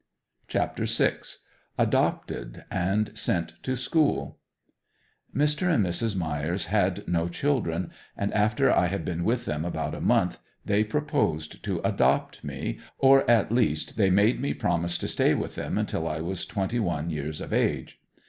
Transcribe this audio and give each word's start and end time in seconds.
CHAPTER 0.47 0.85
VI. 0.85 1.17
ADOPTED 1.77 2.65
AND 2.71 3.15
SENT 3.15 3.53
TO 3.61 3.75
SCHOOL. 3.75 4.35
Mr. 5.35 5.71
and 5.71 5.85
Mrs. 5.85 6.15
Myers 6.15 6.65
had 6.65 7.07
no 7.07 7.27
children 7.27 7.91
and 8.17 8.33
after 8.33 8.71
I 8.71 8.87
had 8.87 9.05
been 9.05 9.23
with 9.23 9.45
them 9.45 9.63
about 9.63 9.93
a 9.93 10.01
month, 10.01 10.39
they 10.65 10.83
proposed 10.83 11.61
to 11.65 11.81
adopt 11.83 12.43
me, 12.43 12.79
or 12.97 13.29
at 13.29 13.51
least 13.51 13.95
they 13.95 14.09
made 14.09 14.39
me 14.39 14.55
promise 14.55 14.97
to 14.97 15.07
stay 15.07 15.35
with 15.35 15.53
them 15.53 15.77
until 15.77 16.07
I 16.07 16.19
was 16.19 16.47
twenty 16.47 16.79
one 16.79 17.11
years 17.11 17.39
of 17.39 17.53
age. 17.53 17.99